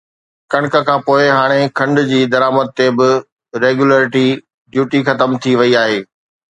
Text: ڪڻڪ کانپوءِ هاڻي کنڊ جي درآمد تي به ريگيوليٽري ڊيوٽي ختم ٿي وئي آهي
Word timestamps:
ڪڻڪ 0.51 0.73
کانپوءِ 0.87 1.23
هاڻي 1.37 1.61
کنڊ 1.77 1.95
جي 2.09 2.21
درآمد 2.33 2.67
تي 2.77 2.85
به 2.97 3.09
ريگيوليٽري 3.63 4.27
ڊيوٽي 4.71 4.99
ختم 5.07 5.29
ٿي 5.41 5.51
وئي 5.59 5.71
آهي 5.83 5.99